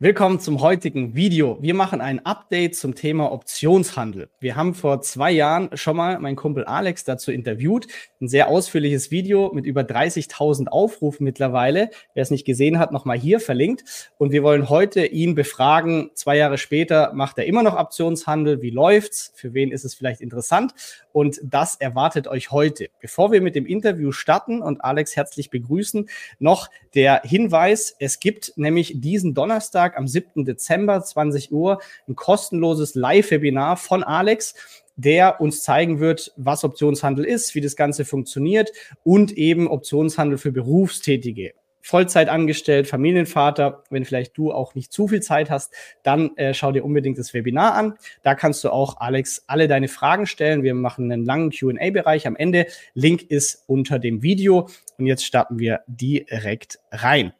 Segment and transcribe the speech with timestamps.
[0.00, 1.58] Willkommen zum heutigen Video.
[1.60, 4.28] Wir machen ein Update zum Thema Optionshandel.
[4.38, 7.88] Wir haben vor zwei Jahren schon mal meinen Kumpel Alex dazu interviewt.
[8.20, 11.90] Ein sehr ausführliches Video mit über 30.000 Aufrufen mittlerweile.
[12.14, 14.12] Wer es nicht gesehen hat, nochmal hier verlinkt.
[14.18, 16.12] Und wir wollen heute ihn befragen.
[16.14, 18.62] Zwei Jahre später macht er immer noch Optionshandel.
[18.62, 19.32] Wie läuft's?
[19.34, 20.74] Für wen ist es vielleicht interessant?
[21.10, 22.90] Und das erwartet euch heute.
[23.00, 26.08] Bevor wir mit dem Interview starten und Alex herzlich begrüßen,
[26.38, 27.96] noch der Hinweis.
[27.98, 30.44] Es gibt nämlich diesen Donnerstag Donnerstag am 7.
[30.44, 34.54] Dezember, 20 Uhr, ein kostenloses Live-Webinar von Alex
[35.00, 38.72] der uns zeigen wird, was Optionshandel ist, wie das Ganze funktioniert
[39.04, 41.52] und eben Optionshandel für Berufstätige.
[41.82, 46.72] Vollzeit angestellt, Familienvater, wenn vielleicht du auch nicht zu viel Zeit hast, dann äh, schau
[46.72, 47.94] dir unbedingt das Webinar an.
[48.24, 50.64] Da kannst du auch, Alex, alle deine Fragen stellen.
[50.64, 52.66] Wir machen einen langen QA-Bereich am Ende.
[52.94, 54.68] Link ist unter dem Video.
[54.98, 57.32] Und jetzt starten wir direkt rein.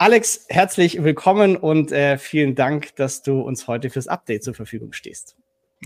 [0.00, 4.92] Alex, herzlich willkommen und äh, vielen Dank, dass du uns heute fürs Update zur Verfügung
[4.92, 5.34] stehst.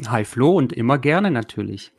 [0.06, 1.92] Hi Flo und immer gerne natürlich.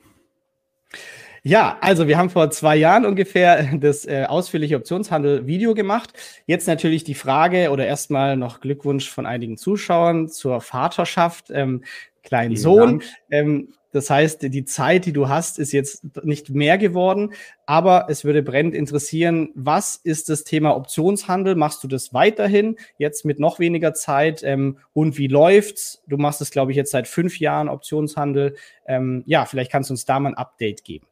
[1.42, 6.14] Ja, also wir haben vor zwei Jahren ungefähr das äh, ausführliche Optionshandel-Video gemacht.
[6.46, 11.50] Jetzt natürlich die Frage oder erstmal noch Glückwunsch von einigen Zuschauern zur Vaterschaft.
[11.50, 11.84] Ähm,
[12.24, 13.04] kleinen Sohn.
[13.30, 17.34] Ähm, das heißt, die Zeit, die du hast, ist jetzt nicht mehr geworden.
[17.68, 21.56] Aber es würde brennend interessieren, was ist das Thema Optionshandel?
[21.56, 24.42] Machst du das weiterhin jetzt mit noch weniger Zeit?
[24.44, 26.02] Ähm, und wie läuft's?
[26.08, 28.56] Du machst es, glaube ich, jetzt seit fünf Jahren Optionshandel.
[28.88, 31.06] Ähm, ja, vielleicht kannst du uns da mal ein Update geben.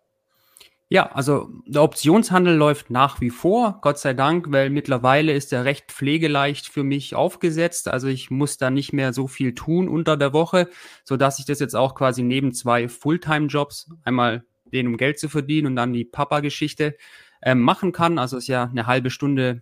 [0.94, 5.64] Ja, also der Optionshandel läuft nach wie vor, Gott sei Dank, weil mittlerweile ist er
[5.64, 7.88] recht pflegeleicht für mich aufgesetzt.
[7.88, 10.68] Also ich muss da nicht mehr so viel tun unter der Woche,
[11.06, 15.30] so dass ich das jetzt auch quasi neben zwei Fulltime-Jobs, einmal den um Geld zu
[15.30, 16.98] verdienen und dann die Papa-Geschichte
[17.42, 18.20] äh, machen kann.
[18.20, 19.62] Also ist ja eine halbe Stunde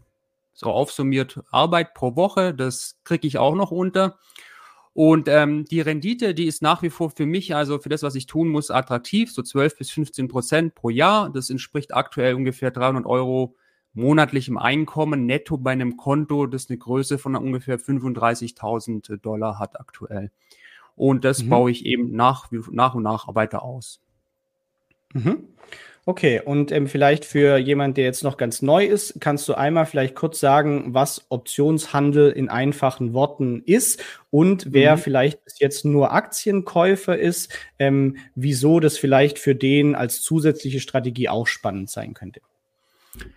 [0.53, 2.55] so aufsummiert Arbeit pro Woche.
[2.55, 4.17] Das kriege ich auch noch unter.
[5.01, 8.15] Und ähm, die Rendite, die ist nach wie vor für mich, also für das, was
[8.15, 11.29] ich tun muss, attraktiv, so 12 bis 15 Prozent pro Jahr.
[11.29, 13.55] Das entspricht aktuell ungefähr 300 Euro
[13.93, 20.31] monatlichem Einkommen netto bei einem Konto, das eine Größe von ungefähr 35.000 Dollar hat aktuell.
[20.97, 21.49] Und das mhm.
[21.49, 24.01] baue ich eben nach, nach und nach weiter aus.
[25.13, 25.47] Mhm.
[26.09, 29.85] Okay, und ähm, vielleicht für jemand, der jetzt noch ganz neu ist, kannst du einmal
[29.85, 35.01] vielleicht kurz sagen, was Optionshandel in einfachen Worten ist und wer mhm.
[35.01, 41.29] vielleicht bis jetzt nur Aktienkäufer ist, ähm, wieso das vielleicht für den als zusätzliche Strategie
[41.29, 42.41] auch spannend sein könnte.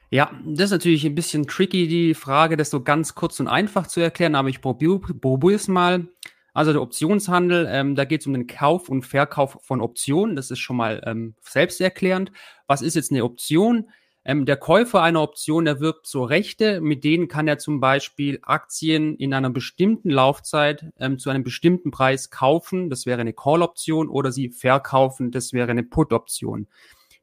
[0.08, 3.86] Ja, das ist natürlich ein bisschen tricky, die Frage, das so ganz kurz und einfach
[3.86, 6.06] zu erklären, aber ich probiere es mal.
[6.54, 10.36] Also der Optionshandel, ähm, da geht es um den Kauf und Verkauf von Optionen.
[10.36, 12.30] Das ist schon mal ähm, selbsterklärend.
[12.66, 13.88] Was ist jetzt eine Option?
[14.24, 19.16] Ähm, der Käufer einer Option erwirbt so Rechte, mit denen kann er zum Beispiel Aktien
[19.16, 22.88] in einer bestimmten Laufzeit ähm, zu einem bestimmten Preis kaufen.
[22.88, 25.32] Das wäre eine Call-Option oder sie verkaufen.
[25.32, 26.68] Das wäre eine Put-Option.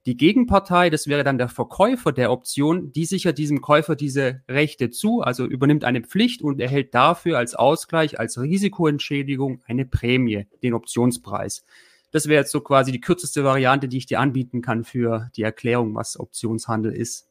[0.10, 4.90] Die Gegenpartei, das wäre dann der Verkäufer der Option, die sichert diesem Käufer diese Rechte
[4.90, 10.74] zu, also übernimmt eine Pflicht und erhält dafür als Ausgleich, als Risikoentschädigung eine Prämie, den
[10.74, 11.64] Optionspreis.
[12.10, 15.44] Das wäre jetzt so quasi die kürzeste Variante, die ich dir anbieten kann für die
[15.44, 17.28] Erklärung, was Optionshandel ist.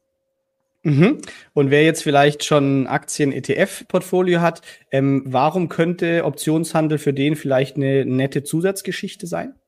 [0.83, 1.17] Mhm.
[1.51, 8.05] Und wer jetzt vielleicht schon Aktien-ETF-Portfolio hat, ähm, warum könnte Optionshandel für den vielleicht eine
[8.05, 9.58] nette Zusatzgeschichte sein?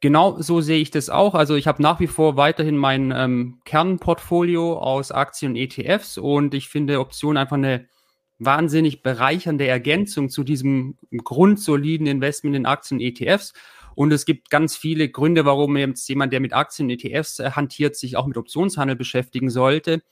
[0.00, 1.34] Genau so sehe ich das auch.
[1.34, 6.54] Also ich habe nach wie vor weiterhin mein ähm, Kernportfolio aus Aktien und ETFs und
[6.54, 7.88] ich finde Optionen einfach eine
[8.38, 13.52] wahnsinnig bereichernde Ergänzung zu diesem grundsoliden Investment in Aktien und ETFs.
[13.96, 17.50] Und es gibt ganz viele Gründe, warum jetzt jemand, der mit Aktien und ETFs äh,
[17.50, 20.02] hantiert, sich auch mit Optionshandel beschäftigen sollte.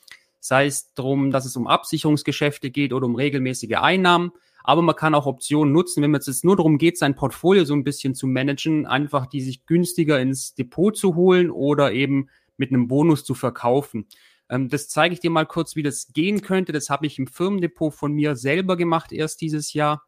[0.41, 4.33] Sei es darum, dass es um Absicherungsgeschäfte geht oder um regelmäßige Einnahmen
[4.67, 7.73] aber man kann auch Optionen nutzen, wenn man jetzt nur darum geht, sein Portfolio so
[7.73, 12.71] ein bisschen zu managen, einfach die sich günstiger ins Depot zu holen oder eben mit
[12.71, 14.07] einem Bonus zu verkaufen.
[14.51, 16.73] Ähm, das zeige ich dir mal kurz, wie das gehen könnte.
[16.73, 20.03] Das habe ich im Firmendepot von mir selber gemacht erst dieses Jahr.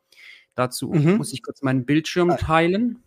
[0.57, 1.19] Dazu mhm.
[1.19, 2.99] muss ich kurz meinen Bildschirm teilen.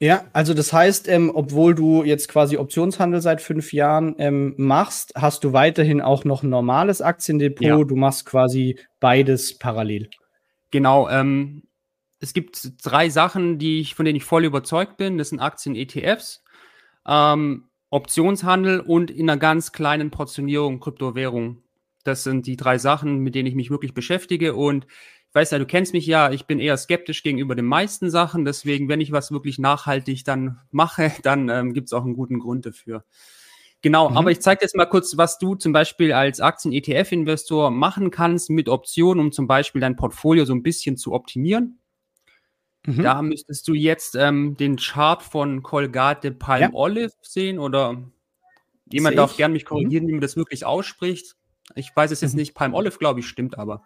[0.00, 5.12] Ja, also das heißt, ähm, obwohl du jetzt quasi Optionshandel seit fünf Jahren ähm, machst,
[5.16, 7.66] hast du weiterhin auch noch ein normales Aktiendepot.
[7.66, 7.84] Ja.
[7.84, 10.08] Du machst quasi beides parallel.
[10.70, 11.62] Genau, ähm,
[12.20, 15.18] es gibt drei Sachen, die ich, von denen ich voll überzeugt bin.
[15.18, 16.42] Das sind Aktien, ETFs,
[17.06, 21.62] ähm, Optionshandel und in einer ganz kleinen Portionierung Kryptowährung.
[22.04, 24.54] Das sind die drei Sachen, mit denen ich mich wirklich beschäftige.
[24.54, 24.86] Und
[25.28, 28.44] ich weiß ja, du kennst mich ja, ich bin eher skeptisch gegenüber den meisten Sachen.
[28.44, 32.40] Deswegen, wenn ich was wirklich nachhaltig dann mache, dann ähm, gibt es auch einen guten
[32.40, 33.04] Grund dafür.
[33.82, 34.16] Genau, mhm.
[34.16, 38.68] aber ich zeige jetzt mal kurz, was du zum Beispiel als Aktien-ETF-Investor machen kannst mit
[38.68, 41.78] Optionen, um zum Beispiel dein Portfolio so ein bisschen zu optimieren.
[42.86, 43.02] Mhm.
[43.02, 46.70] Da müsstest du jetzt ähm, den Chart von Colgate Palm ja.
[46.72, 48.02] Olive sehen oder
[48.90, 50.08] jemand darf gerne mich korrigieren, mhm.
[50.08, 51.36] wie man das wirklich ausspricht.
[51.74, 52.40] Ich weiß es jetzt mhm.
[52.40, 53.82] nicht, Palm Olive, glaube ich, stimmt aber.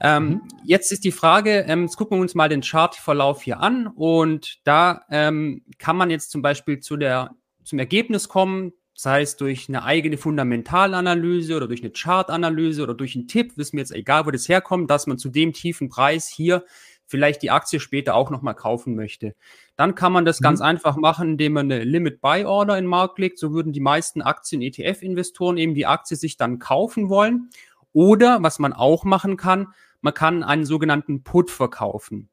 [0.00, 0.42] Ähm, mhm.
[0.64, 4.60] Jetzt ist die Frage, ähm, jetzt gucken wir uns mal den Chartverlauf hier an und
[4.64, 7.34] da ähm, kann man jetzt zum Beispiel zu der,
[7.64, 8.72] zum Ergebnis kommen,
[9.02, 13.72] sei es durch eine eigene Fundamentalanalyse oder durch eine Chartanalyse oder durch einen Tipp, wissen
[13.72, 16.64] wir jetzt egal, wo das herkommt, dass man zu dem tiefen Preis hier
[17.08, 19.34] vielleicht die Aktie später auch nochmal kaufen möchte.
[19.74, 20.44] Dann kann man das mhm.
[20.44, 23.40] ganz einfach machen, indem man eine Limit Buy Order in den Markt legt.
[23.40, 27.50] So würden die meisten Aktien-ETF-Investoren eben die Aktie sich dann kaufen wollen.
[27.92, 32.28] Oder was man auch machen kann, man kann einen sogenannten Put verkaufen.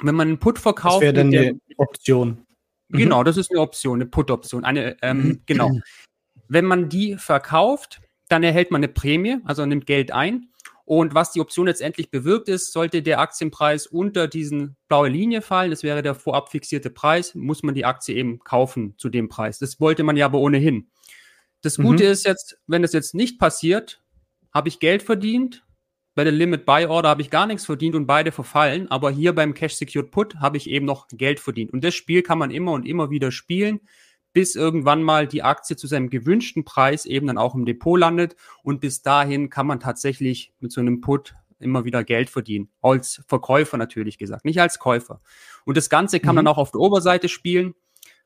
[0.00, 2.46] Wenn man einen Put verkauft, das wäre dann eine Option.
[2.88, 2.98] Mhm.
[2.98, 4.64] Genau, das ist eine Option, eine Put-Option.
[4.64, 5.42] Eine, ähm, mhm.
[5.46, 5.70] genau.
[6.48, 10.48] Wenn man die verkauft, dann erhält man eine Prämie, also nimmt Geld ein.
[10.84, 15.70] Und was die Option letztendlich bewirkt ist, sollte der Aktienpreis unter diesen blaue Linie fallen,
[15.70, 19.58] das wäre der vorab fixierte Preis, muss man die Aktie eben kaufen zu dem Preis.
[19.58, 20.90] Das wollte man ja aber ohnehin.
[21.62, 22.10] Das Gute mhm.
[22.10, 24.02] ist jetzt, wenn das jetzt nicht passiert,
[24.52, 25.64] habe ich Geld verdient.
[26.14, 28.90] Bei der Limit Buy Order habe ich gar nichts verdient und beide verfallen.
[28.90, 31.72] Aber hier beim Cash Secured Put habe ich eben noch Geld verdient.
[31.72, 33.80] Und das Spiel kann man immer und immer wieder spielen
[34.34, 38.34] bis irgendwann mal die Aktie zu seinem gewünschten Preis eben dann auch im Depot landet.
[38.62, 42.68] Und bis dahin kann man tatsächlich mit so einem Put immer wieder Geld verdienen.
[42.82, 45.20] Als Verkäufer natürlich gesagt, nicht als Käufer.
[45.64, 46.42] Und das Ganze kann mhm.
[46.42, 47.74] man auch auf der Oberseite spielen.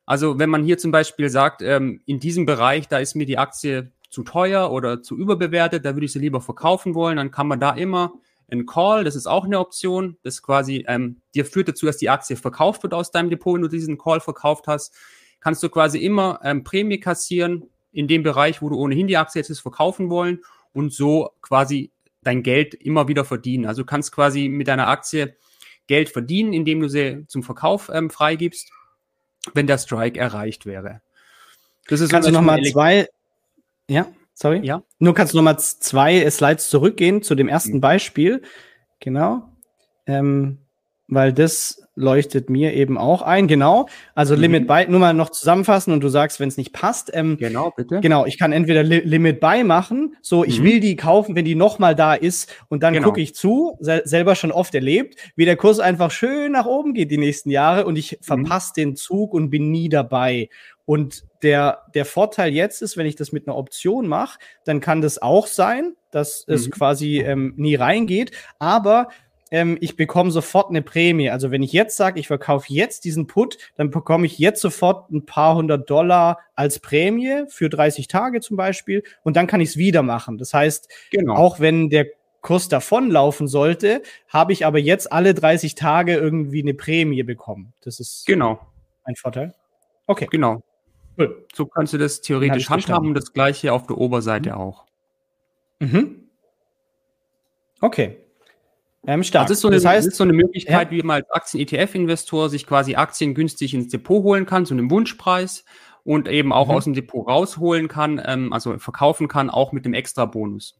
[0.06, 3.36] Also wenn man hier zum Beispiel sagt, ähm, in diesem Bereich, da ist mir die
[3.36, 7.46] Aktie zu teuer oder zu überbewertet, da würde ich sie lieber verkaufen wollen, dann kann
[7.46, 8.14] man da immer
[8.50, 12.08] ein Call, das ist auch eine Option, das quasi ähm, dir führt dazu, dass die
[12.08, 14.94] Aktie verkauft wird aus deinem Depot, wenn du diesen Call verkauft hast
[15.40, 19.40] kannst du quasi immer ähm, Prämie kassieren in dem Bereich, wo du ohnehin die Aktie
[19.40, 20.40] jetzt verkaufen wollen
[20.72, 21.90] und so quasi
[22.22, 23.66] dein Geld immer wieder verdienen.
[23.66, 25.36] Also du kannst quasi mit deiner Aktie
[25.86, 28.70] Geld verdienen, indem du sie zum Verkauf ähm, freigibst,
[29.54, 31.00] wenn der Strike erreicht wäre.
[31.86, 33.08] Das ist kannst du nochmal zwei,
[33.88, 34.60] ja, sorry.
[34.64, 34.82] Ja.
[34.98, 37.80] Nur kannst du nochmal zwei Slides zurückgehen zu dem ersten mhm.
[37.80, 38.42] Beispiel.
[39.00, 39.48] Genau.
[40.06, 40.58] Ähm,
[41.06, 43.48] weil das leuchtet mir eben auch ein.
[43.48, 43.88] Genau.
[44.14, 44.42] Also mhm.
[44.42, 47.10] Limit Buy, nur mal noch zusammenfassen und du sagst, wenn es nicht passt.
[47.12, 48.00] Ähm, genau, bitte.
[48.00, 50.64] Genau, ich kann entweder Li Limit Buy machen, so ich mhm.
[50.64, 53.08] will die kaufen, wenn die nochmal da ist und dann genau.
[53.08, 56.94] gucke ich zu, sel selber schon oft erlebt, wie der Kurs einfach schön nach oben
[56.94, 58.22] geht die nächsten Jahre und ich mhm.
[58.22, 60.48] verpasse den Zug und bin nie dabei.
[60.84, 65.02] Und der, der Vorteil jetzt ist, wenn ich das mit einer Option mache, dann kann
[65.02, 66.70] das auch sein, dass es mhm.
[66.70, 69.08] quasi ähm, nie reingeht, aber
[69.50, 71.30] ähm, ich bekomme sofort eine Prämie.
[71.30, 75.10] Also wenn ich jetzt sage, ich verkaufe jetzt diesen Put, dann bekomme ich jetzt sofort
[75.10, 79.70] ein paar hundert Dollar als Prämie für 30 Tage zum Beispiel und dann kann ich
[79.70, 80.38] es wieder machen.
[80.38, 81.34] Das heißt, genau.
[81.34, 82.06] auch wenn der
[82.40, 87.72] Kurs davonlaufen sollte, habe ich aber jetzt alle 30 Tage irgendwie eine Prämie bekommen.
[87.82, 88.60] Das ist genau
[89.04, 89.54] ein Vorteil.
[90.06, 90.28] Okay.
[90.30, 90.62] Genau.
[91.18, 91.46] Cool.
[91.52, 94.56] So kannst du das theoretisch handhaben und das gleiche auf der Oberseite mhm.
[94.56, 94.84] auch.
[95.80, 96.28] Mhm.
[97.80, 98.18] Okay.
[99.08, 99.46] Ähm, stark.
[99.46, 100.98] Das ist so eine, das heißt, ist so eine Möglichkeit, ja.
[100.98, 105.64] wie man als Aktien-ETF-Investor sich quasi Aktien günstig ins Depot holen kann, zu einem Wunschpreis
[106.04, 106.74] und eben auch mhm.
[106.74, 110.78] aus dem Depot rausholen kann, ähm, also verkaufen kann, auch mit dem Extra-Bonus.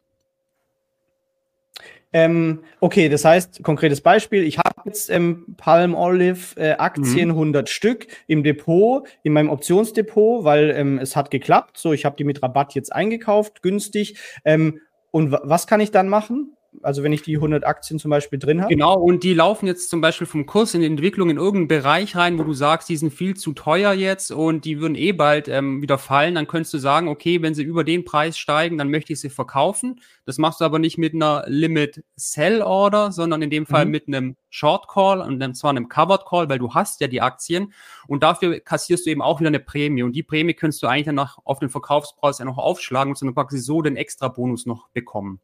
[2.13, 7.35] Ähm, okay, das heißt, konkretes Beispiel, ich habe jetzt ähm, Palm Olive äh, Aktien, mhm.
[7.35, 11.79] 100 Stück im Depot, in meinem Optionsdepot, weil ähm, es hat geklappt.
[11.79, 14.19] So, ich habe die mit Rabatt jetzt eingekauft, günstig.
[14.45, 14.81] Ähm,
[15.11, 16.58] und was kann ich dann machen?
[16.89, 18.73] Also wenn ich die 100 Aktien zum Beispiel drin habe.
[18.73, 22.17] Genau, und die laufen jetzt zum Beispiel vom Kurs in die Entwicklung in irgendeinen Bereich
[22.17, 25.49] rein, wo du sagst, die sind viel zu teuer jetzt und die würden eh bald
[25.49, 26.35] ähm, wieder fallen.
[26.35, 29.29] Dann könntest du sagen, okay, wenn sie über den Preis steigen, dann möchte ich sie
[29.29, 30.01] verkaufen.
[30.25, 33.91] Das machst du aber nicht mit einer Limit Sell Order, sondern in dem Fall mhm.
[33.91, 37.75] mit einem Short Call und zwar einem Covered Call, weil du hast ja die Aktien
[38.07, 41.05] und dafür kassierst du eben auch wieder eine Prämie und die Prämie könntest du eigentlich
[41.05, 44.65] dann noch auf den Verkaufspreis ja noch aufschlagen und dann praktisch so den extra Bonus
[44.65, 45.43] noch bekommen.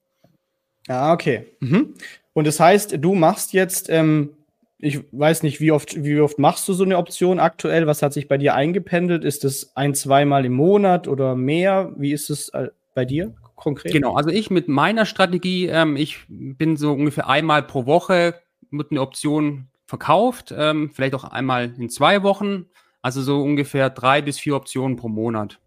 [0.88, 1.46] Ah, okay.
[1.60, 1.94] Mhm.
[2.32, 4.30] Und das heißt, du machst jetzt, ähm,
[4.78, 7.86] ich weiß nicht, wie oft, wie oft machst du so eine Option aktuell?
[7.86, 9.24] Was hat sich bei dir eingependelt?
[9.24, 11.92] Ist es ein, zweimal im Monat oder mehr?
[11.96, 13.92] Wie ist es äh, bei dir konkret?
[13.92, 18.34] Genau, also ich mit meiner Strategie, ähm, ich bin so ungefähr einmal pro Woche
[18.70, 22.66] mit einer Option verkauft, ähm, vielleicht auch einmal in zwei Wochen,
[23.00, 25.60] also so ungefähr drei bis vier Optionen pro Monat.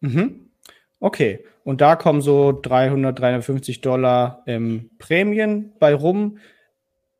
[0.00, 0.47] Mhm.
[1.00, 6.38] Okay, und da kommen so 300, 350 Dollar ähm, Prämien bei rum.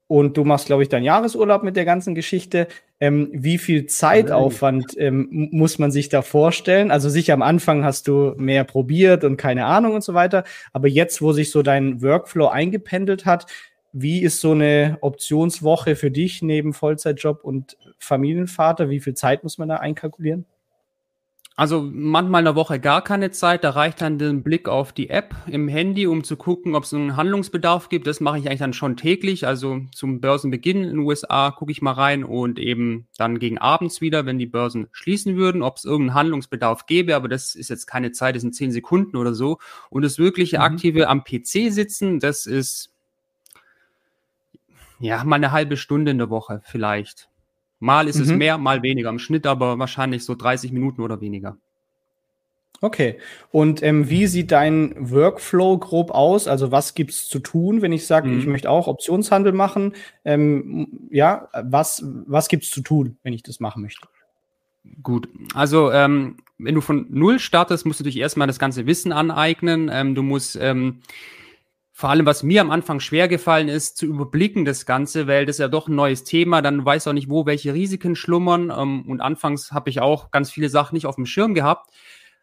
[0.08, 2.66] Und du machst, glaube ich, deinen Jahresurlaub mit der ganzen Geschichte.
[2.98, 6.90] Ähm, wie viel Zeitaufwand ähm, muss man sich da vorstellen?
[6.90, 10.44] Also sicher am Anfang hast du mehr probiert und keine Ahnung und so weiter.
[10.72, 13.46] Aber jetzt, wo sich so dein Workflow eingependelt hat,
[13.92, 18.88] wie ist so eine Optionswoche für dich neben Vollzeitjob und Familienvater?
[18.88, 20.46] Wie viel Zeit muss man da einkalkulieren?
[21.58, 23.64] Also manchmal eine Woche gar keine Zeit.
[23.64, 26.94] Da reicht dann der Blick auf die App im Handy, um zu gucken, ob es
[26.94, 28.06] einen Handlungsbedarf gibt.
[28.06, 29.44] Das mache ich eigentlich dann schon täglich.
[29.44, 34.00] Also zum Börsenbeginn in den USA gucke ich mal rein und eben dann gegen abends
[34.00, 37.16] wieder, wenn die Börsen schließen würden, ob es irgendeinen Handlungsbedarf gäbe.
[37.16, 39.58] Aber das ist jetzt keine Zeit, das sind zehn Sekunden oder so.
[39.90, 40.62] Und das wirkliche mhm.
[40.62, 42.92] aktive am PC sitzen, das ist
[45.00, 47.28] ja mal eine halbe Stunde in der Woche vielleicht.
[47.80, 48.22] Mal ist mhm.
[48.22, 49.10] es mehr, mal weniger.
[49.10, 51.56] Im Schnitt aber wahrscheinlich so 30 Minuten oder weniger.
[52.80, 53.18] Okay.
[53.50, 56.46] Und ähm, wie sieht dein Workflow grob aus?
[56.46, 58.38] Also was gibt es zu tun, wenn ich sage, mhm.
[58.38, 59.94] ich möchte auch Optionshandel machen?
[60.24, 64.06] Ähm, ja, was, was gibt es zu tun, wenn ich das machen möchte?
[65.02, 69.12] Gut, also ähm, wenn du von Null startest, musst du dich erstmal das ganze Wissen
[69.12, 69.90] aneignen.
[69.92, 71.00] Ähm, du musst ähm,
[71.98, 75.56] vor allem, was mir am Anfang schwer gefallen ist, zu überblicken das Ganze, weil das
[75.56, 78.70] ist ja doch ein neues Thema, dann weiß auch nicht, wo welche Risiken schlummern.
[78.70, 81.90] Ähm, und anfangs habe ich auch ganz viele Sachen nicht auf dem Schirm gehabt.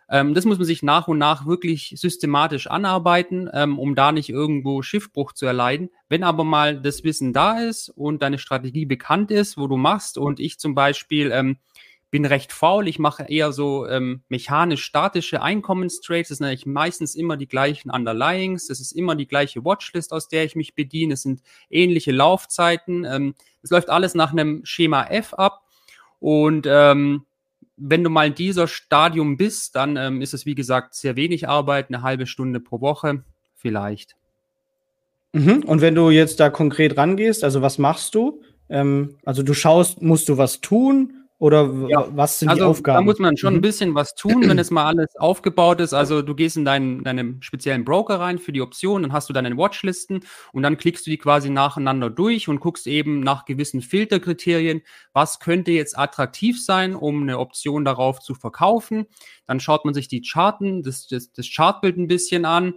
[0.09, 4.27] Ähm, das muss man sich nach und nach wirklich systematisch anarbeiten, ähm, um da nicht
[4.27, 5.89] irgendwo Schiffbruch zu erleiden.
[6.09, 10.17] Wenn aber mal das Wissen da ist und deine Strategie bekannt ist, wo du machst
[10.17, 11.31] und ich zum Beispiel
[12.15, 12.87] bin recht faul.
[12.87, 16.29] Ich mache eher so ähm, mechanisch-statische Einkommenstrades.
[16.29, 18.67] Das sind eigentlich meistens immer die gleichen Underlyings.
[18.67, 21.15] Das ist immer die gleiche Watchlist, aus der ich mich bediene.
[21.15, 23.03] Es sind ähnliche Laufzeiten.
[23.03, 25.63] Ähm, es läuft alles nach einem Schema F ab.
[26.21, 27.25] Und ähm,
[27.75, 31.49] wenn du mal in dieser Stadium bist, dann ähm, ist es, wie gesagt, sehr wenig
[31.49, 33.25] Arbeit, eine halbe Stunde pro Woche
[33.57, 34.15] vielleicht.
[35.33, 35.63] Mhm.
[35.65, 38.41] Und wenn du jetzt da konkret rangehst, also was machst du?
[38.69, 41.24] Ähm, also du schaust, musst du was tun?
[41.37, 42.07] Oder ja.
[42.15, 42.97] was sind also, die Aufgaben?
[42.97, 43.59] Da muss man schon mhm.
[43.59, 45.93] ein bisschen was tun, wenn es mal alles aufgebaut ist.
[45.93, 49.33] Also du gehst in deinen, deinen speziellen Broker rein für die Option, dann hast du
[49.33, 50.21] deine Watchlisten
[50.53, 55.39] und dann klickst du die quasi nacheinander durch und guckst eben nach gewissen Filterkriterien, was
[55.39, 59.05] könnte jetzt attraktiv sein, um eine Option darauf zu verkaufen.
[59.45, 62.75] Dann schaut man sich die Charten, das, das, das Chartbild ein bisschen an.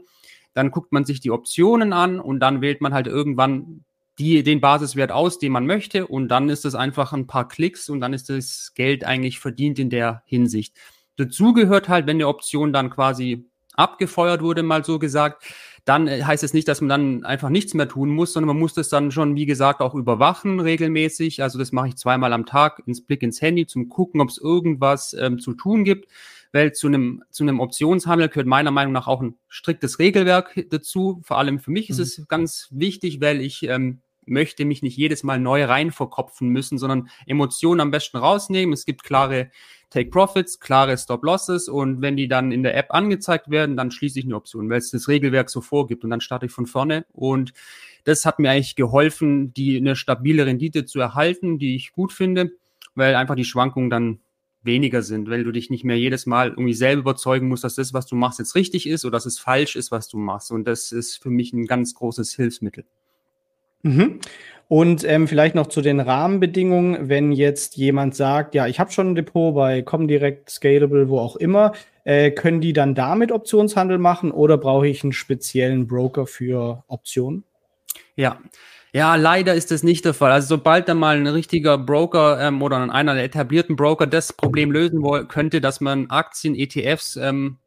[0.54, 3.84] Dann guckt man sich die Optionen an und dann wählt man halt irgendwann
[4.18, 6.06] die, den Basiswert aus, den man möchte.
[6.06, 9.78] Und dann ist es einfach ein paar Klicks und dann ist das Geld eigentlich verdient
[9.78, 10.76] in der Hinsicht.
[11.16, 15.44] Dazu gehört halt, wenn eine Option dann quasi abgefeuert wurde, mal so gesagt,
[15.84, 18.58] dann äh, heißt es nicht, dass man dann einfach nichts mehr tun muss, sondern man
[18.58, 21.42] muss das dann schon, wie gesagt, auch überwachen regelmäßig.
[21.42, 24.38] Also das mache ich zweimal am Tag ins Blick ins Handy zum gucken, ob es
[24.38, 26.10] irgendwas ähm, zu tun gibt.
[26.50, 31.20] Weil zu einem, zu einem Optionshandel gehört meiner Meinung nach auch ein striktes Regelwerk dazu.
[31.22, 31.92] Vor allem für mich mhm.
[31.94, 36.48] ist es ganz wichtig, weil ich ähm, möchte mich nicht jedes Mal neu rein verkopfen
[36.48, 38.72] müssen, sondern Emotionen am besten rausnehmen.
[38.72, 39.50] Es gibt klare
[39.90, 43.90] Take Profits, klare Stop Losses und wenn die dann in der App angezeigt werden, dann
[43.90, 46.66] schließe ich eine Option, weil es das Regelwerk so vorgibt und dann starte ich von
[46.66, 47.54] vorne und
[48.04, 52.52] das hat mir eigentlich geholfen, die eine stabile Rendite zu erhalten, die ich gut finde,
[52.94, 54.20] weil einfach die Schwankungen dann
[54.62, 57.94] weniger sind, weil du dich nicht mehr jedes Mal irgendwie selber überzeugen musst, dass das,
[57.94, 60.50] was du machst, jetzt richtig ist oder dass es falsch ist, was du machst.
[60.50, 62.84] Und das ist für mich ein ganz großes Hilfsmittel.
[63.82, 64.20] Mhm.
[64.68, 69.10] Und ähm, vielleicht noch zu den Rahmenbedingungen, wenn jetzt jemand sagt, ja, ich habe schon
[69.10, 71.72] ein Depot bei Comdirect, Scalable, wo auch immer,
[72.04, 77.44] äh, können die dann damit Optionshandel machen oder brauche ich einen speziellen Broker für Optionen?
[78.14, 78.38] Ja.
[78.94, 80.32] Ja, leider ist das nicht der Fall.
[80.32, 84.70] Also sobald da mal ein richtiger Broker ähm, oder einer der etablierten Broker das Problem
[84.70, 87.58] lösen könnte, dass man Aktien, ETFs ähm,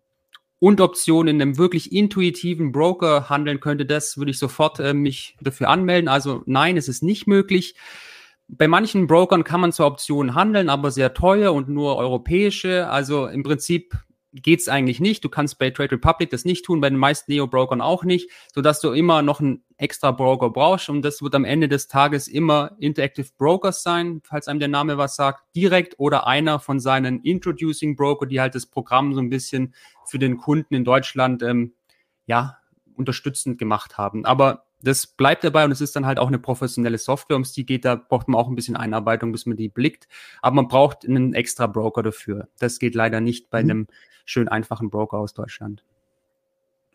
[0.61, 5.35] und Optionen in einem wirklich intuitiven Broker handeln könnte, das würde ich sofort äh, mich
[5.41, 6.07] dafür anmelden.
[6.07, 7.73] Also nein, es ist nicht möglich.
[8.47, 12.87] Bei manchen Brokern kann man zwar Optionen handeln, aber sehr teuer und nur europäische.
[12.89, 13.97] Also im Prinzip
[14.33, 15.23] geht's eigentlich nicht.
[15.23, 18.81] Du kannst bei Trade Republic das nicht tun, bei den meisten Neo-Brokern auch nicht, sodass
[18.81, 22.75] du immer noch einen extra Broker brauchst und das wird am Ende des Tages immer
[22.79, 27.95] Interactive Brokers sein, falls einem der Name was sagt, direkt oder einer von seinen Introducing
[27.95, 29.73] Broker, die halt das Programm so ein bisschen
[30.05, 31.73] für den Kunden in Deutschland ähm,
[32.27, 32.57] ja
[32.95, 34.23] unterstützend gemacht haben.
[34.23, 37.65] Aber das bleibt dabei und es ist dann halt auch eine professionelle Software, um die
[37.65, 40.07] geht, da braucht man auch ein bisschen Einarbeitung, bis man die blickt.
[40.43, 42.49] Aber man braucht einen extra Broker dafür.
[42.59, 43.69] Das geht leider nicht bei mhm.
[43.69, 43.87] einem
[44.25, 45.83] schön einfachen Broker aus Deutschland.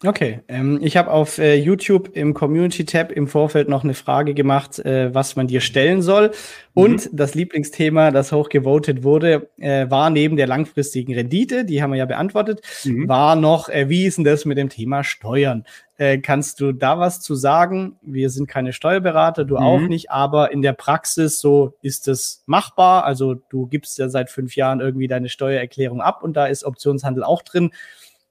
[0.04, 4.78] Okay, ähm, ich habe auf äh, YouTube im Community-Tab im Vorfeld noch eine Frage gemacht,
[4.80, 6.32] äh, was man dir stellen soll.
[6.74, 7.16] Und mhm.
[7.16, 12.04] das Lieblingsthema, das hochgevotet wurde, äh, war neben der langfristigen Rendite, die haben wir ja
[12.04, 13.08] beantwortet, mhm.
[13.08, 15.64] war noch, äh, wie ist denn das mit dem Thema Steuern?
[15.96, 17.96] Äh, kannst du da was zu sagen?
[18.02, 19.62] Wir sind keine Steuerberater, du mhm.
[19.62, 23.04] auch nicht, aber in der Praxis so ist es machbar.
[23.04, 27.24] Also du gibst ja seit fünf Jahren irgendwie deine Steuererklärung ab und da ist Optionshandel
[27.24, 27.70] auch drin.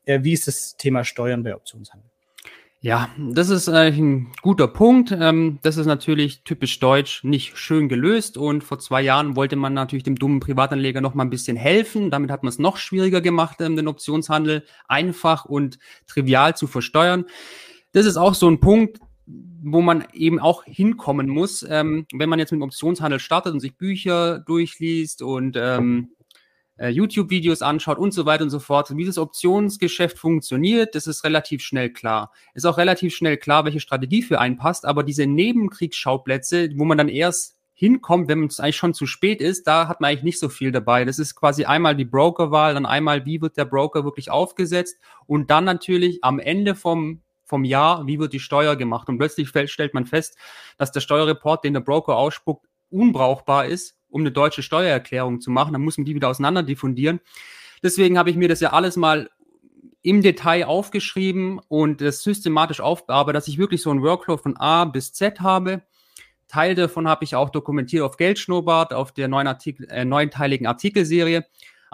[0.06, 2.10] Äh, wie ist das Thema Steuern bei Optionshandel?
[2.86, 5.12] Ja, das ist äh, ein guter Punkt.
[5.12, 9.74] Ähm, das ist natürlich typisch deutsch nicht schön gelöst und vor zwei Jahren wollte man
[9.74, 12.12] natürlich dem dummen Privatanleger noch mal ein bisschen helfen.
[12.12, 17.26] Damit hat man es noch schwieriger gemacht, ähm, den Optionshandel einfach und trivial zu versteuern.
[17.94, 22.38] Das ist auch so ein Punkt, wo man eben auch hinkommen muss, ähm, wenn man
[22.38, 25.58] jetzt mit dem Optionshandel startet und sich Bücher durchliest und
[26.78, 28.96] äh, YouTube-Videos anschaut und so weiter und so fort.
[28.96, 32.32] Wie das Optionsgeschäft funktioniert, das ist relativ schnell klar.
[32.54, 36.98] Ist auch relativ schnell klar, welche Strategie für einen passt, aber diese Nebenkriegsschauplätze, wo man
[36.98, 40.40] dann erst hinkommt, wenn es eigentlich schon zu spät ist, da hat man eigentlich nicht
[40.40, 41.04] so viel dabei.
[41.04, 45.52] Das ist quasi einmal die Brokerwahl, dann einmal, wie wird der Broker wirklich aufgesetzt und
[45.52, 49.08] dann natürlich am Ende vom vom Jahr, wie wird die Steuer gemacht?
[49.08, 50.36] Und plötzlich stellt man fest,
[50.80, 55.74] dass der Steuerreport, den der Broker ausspuckt, unbrauchbar ist um eine deutsche Steuererklärung zu machen.
[55.74, 57.20] Dann muss man die wieder auseinander diffundieren.
[57.84, 59.30] Deswegen habe ich mir das ja alles mal
[60.04, 64.86] im Detail aufgeschrieben und das systematisch aufbearbeitet, dass ich wirklich so einen Workflow von A
[64.86, 65.82] bis Z habe.
[66.48, 71.44] Teil davon habe ich auch dokumentiert auf Geldschnurrbart, auf der neuen Artikel, äh, neunteiligen Artikelserie.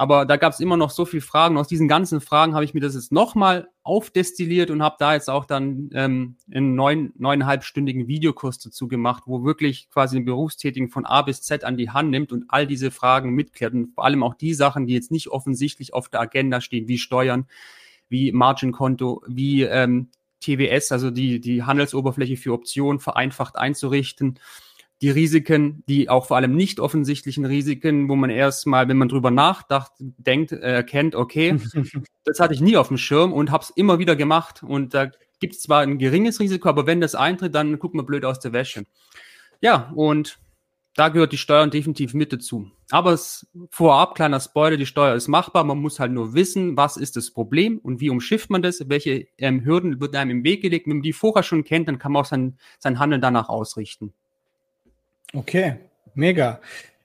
[0.01, 1.60] Aber da gab es immer noch so viele Fragen.
[1.60, 5.29] Aus diesen ganzen Fragen habe ich mir das jetzt nochmal aufdestilliert und habe da jetzt
[5.29, 11.05] auch dann ähm, einen neun, neuneinhalbstündigen Videokurs dazu gemacht, wo wirklich quasi den Berufstätigen von
[11.05, 14.24] A bis Z an die Hand nimmt und all diese Fragen mitklärt und vor allem
[14.24, 17.46] auch die Sachen, die jetzt nicht offensichtlich auf der Agenda stehen, wie Steuern,
[18.10, 24.39] wie Margin-Konto, wie ähm, TWS, also die, die Handelsoberfläche für Optionen vereinfacht einzurichten
[25.01, 29.31] die Risiken, die auch vor allem nicht offensichtlichen Risiken, wo man erstmal, wenn man drüber
[29.31, 31.58] nachdacht, denkt, äh, erkennt, okay,
[32.24, 34.62] das hatte ich nie auf dem Schirm und habe es immer wieder gemacht.
[34.62, 38.05] Und da gibt es zwar ein geringes Risiko, aber wenn das eintritt, dann guckt man
[38.05, 38.86] blöd aus der Wäsche.
[39.60, 40.39] Ja, und
[40.96, 42.70] da gehört die Steuer definitiv mit dazu.
[42.91, 45.63] Aber es vorab, kleiner Spoiler, die Steuer ist machbar.
[45.63, 49.27] Man muss halt nur wissen, was ist das Problem und wie umschifft man das, welche
[49.38, 50.88] ähm, Hürden wird einem im Weg gelegt.
[50.88, 54.13] Wenn man die vorher schon kennt, dann kann man auch sein, sein Handeln danach ausrichten.
[55.34, 55.76] Okay,
[56.14, 56.60] mega.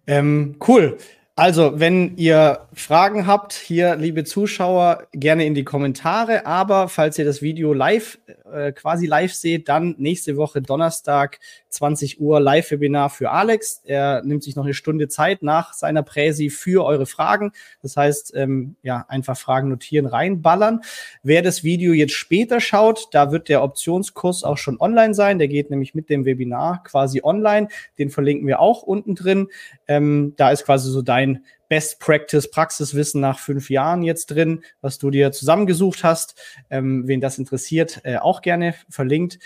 [0.06, 0.98] Ähm, cool.
[1.38, 6.46] Also, wenn ihr Fragen habt, hier, liebe Zuschauer, gerne in die Kommentare.
[6.46, 8.18] Aber falls ihr das Video live,
[8.50, 11.38] äh, quasi live seht, dann nächste Woche Donnerstag,
[11.76, 13.82] 20 Uhr, Live-Webinar für Alex.
[13.84, 17.52] Er nimmt sich noch eine Stunde Zeit nach seiner Präsi für eure Fragen.
[17.82, 20.80] Das heißt, ähm, ja, einfach Fragen notieren, reinballern.
[21.22, 25.38] Wer das Video jetzt später schaut, da wird der Optionskurs auch schon online sein.
[25.38, 27.68] Der geht nämlich mit dem Webinar quasi online.
[27.98, 29.48] Den verlinken wir auch unten drin.
[29.86, 34.98] Ähm, da ist quasi so dein Best Practice Praxiswissen nach fünf Jahren jetzt drin, was
[34.98, 36.40] du dir zusammengesucht hast.
[36.70, 39.38] Ähm, wen das interessiert, äh, auch gerne verlinkt.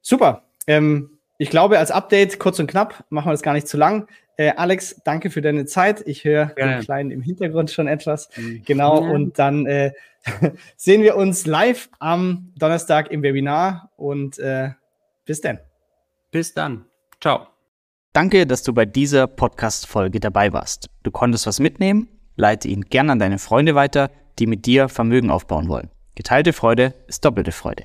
[0.00, 0.44] Super.
[0.66, 4.06] Ähm, ich glaube, als Update kurz und knapp, machen wir das gar nicht zu lang.
[4.36, 6.06] Äh, Alex, danke für deine Zeit.
[6.06, 8.28] Ich höre den Kleinen im Hintergrund schon etwas.
[8.36, 8.60] Mhm.
[8.66, 9.02] Genau.
[9.02, 9.10] Ja.
[9.10, 9.92] Und dann äh,
[10.76, 14.72] sehen wir uns live am Donnerstag im Webinar und äh,
[15.24, 15.60] bis dann.
[16.30, 16.84] Bis dann.
[17.22, 17.46] Ciao.
[18.12, 20.90] Danke, dass du bei dieser Podcast-Folge dabei warst.
[21.04, 22.08] Du konntest was mitnehmen?
[22.36, 25.88] Leite ihn gern an deine Freunde weiter, die mit dir Vermögen aufbauen wollen.
[26.16, 27.84] Geteilte Freude ist doppelte Freude.